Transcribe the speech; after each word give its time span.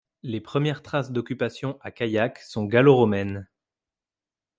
Les 0.23 0.41
premières 0.41 0.81
traces 0.81 1.11
d'occupation 1.11 1.77
à 1.81 1.91
Caillac 1.91 2.39
sont 2.39 2.65
gallo-romaines. 2.65 3.47